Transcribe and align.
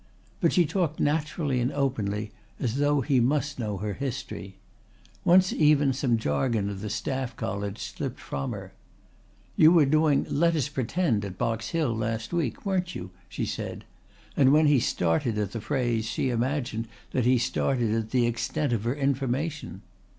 But 0.39 0.51
she 0.51 0.65
talked 0.65 0.99
naturally 0.99 1.59
and 1.59 1.71
openly, 1.71 2.31
as 2.59 2.77
though 2.77 3.01
he 3.01 3.19
must 3.19 3.59
know 3.59 3.77
her 3.77 3.93
history. 3.93 4.57
Once 5.23 5.53
even 5.53 5.93
some 5.93 6.17
jargon 6.17 6.71
of 6.71 6.81
the 6.81 6.89
Staff 6.89 7.35
College 7.35 7.77
slipped 7.77 8.19
from 8.19 8.51
her. 8.51 8.73
"You 9.55 9.71
were 9.71 9.85
doing 9.85 10.25
let 10.27 10.55
us 10.55 10.69
pretend 10.69 11.23
at 11.23 11.37
Box 11.37 11.69
Hill 11.69 11.95
last 11.95 12.33
week, 12.33 12.65
weren't 12.65 12.95
you?" 12.95 13.11
she 13.29 13.45
said, 13.45 13.85
and 14.35 14.51
when 14.51 14.65
he 14.65 14.79
started 14.79 15.37
at 15.37 15.51
the 15.51 15.61
phrase 15.61 16.05
she 16.05 16.31
imagined 16.31 16.87
that 17.11 17.25
he 17.25 17.37
started 17.37 17.93
at 17.93 18.09
the 18.09 18.25
extent 18.25 18.73
of 18.73 18.85
her 18.85 18.95
information. 18.95 19.83